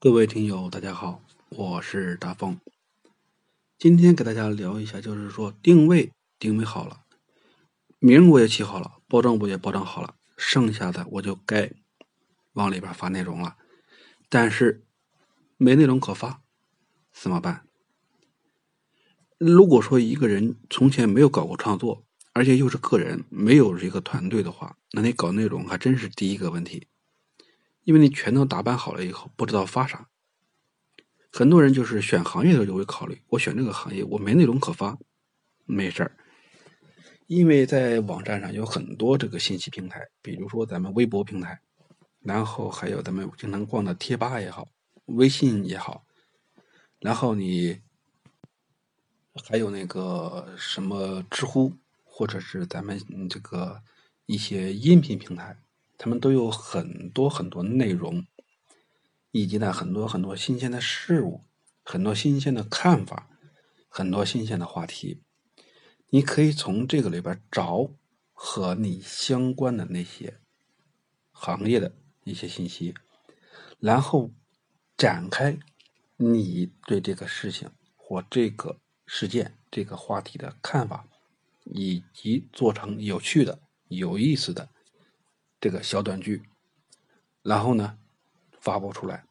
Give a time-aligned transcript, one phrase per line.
[0.00, 2.60] 各位听友，大家好，我是大风。
[3.80, 7.00] 今天给大家聊一下，就是说定位定位好了，
[7.98, 11.72] 名我也起好了，包装我也包装好了，剩下的我就该
[12.52, 13.56] 往里边发内容了。
[14.28, 14.84] 但是
[15.56, 16.42] 没内容可发，
[17.12, 17.66] 怎么办？
[19.36, 22.04] 如果说一个人从前没有搞过创作，
[22.34, 26.86] 而且又是个人，没有这个团队的话，那你搞内容还真是第一个问题。
[27.84, 30.08] 因为你全都打扮好了以后，不知道发啥。
[31.30, 34.98] 很多人就是选行业的时候就会考虑，我选这个行业，我没内容可发，
[35.66, 36.16] 没事儿。
[37.26, 41.60] 因为在网站上有很多这个信息平台，比如说咱们微博平台，
[42.20, 44.66] 然后还有咱们经常逛的贴吧也好，
[45.04, 46.04] 微信也好，
[47.00, 47.80] 然后你
[49.44, 52.98] 还有那个什么知乎，或者是咱们
[53.28, 53.82] 这个
[54.24, 55.58] 一些音频平台。
[55.98, 58.24] 他们都有很多很多内容，
[59.32, 61.42] 以及呢很多很多新鲜的事物，
[61.82, 63.28] 很多新鲜的看法，
[63.88, 65.20] 很多新鲜的话题。
[66.10, 67.90] 你可以从这个里边找
[68.32, 70.38] 和你相关的那些
[71.32, 71.92] 行业的
[72.24, 72.94] 一些信息，
[73.80, 74.30] 然后
[74.96, 75.58] 展开
[76.16, 81.06] 你对这个事情或这个事件、这个话题的看法，
[81.64, 84.68] 以及做成有趣的、有意思的。
[85.60, 86.42] 这个小短剧，
[87.42, 87.98] 然后呢，
[88.60, 89.24] 发布出来。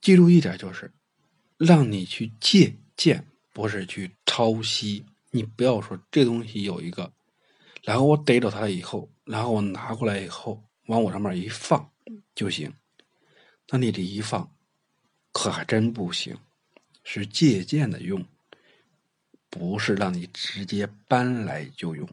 [0.00, 0.92] 记住一点就是，
[1.56, 5.04] 让你去借鉴，不是去抄袭。
[5.30, 7.12] 你不要说这东西有一个，
[7.82, 11.90] 然后我逮着它了以后，然后我拿过来以后，往我上面一放
[12.34, 12.72] 就行。
[13.68, 14.50] 那你这一放，
[15.32, 16.36] 可还真不行，
[17.04, 18.24] 是借鉴的用，
[19.50, 22.08] 不是让你直接搬来就用。